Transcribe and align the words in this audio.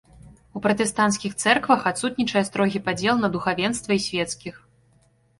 У 0.59 0.59
пратэстанцкіх 0.65 1.33
цэрквах 1.43 1.83
адсутнічае 1.91 2.43
строгі 2.49 2.81
падзел 2.87 3.15
на 3.25 3.29
духавенства 3.35 3.91
і 3.99 4.03
свецкіх. 4.07 4.55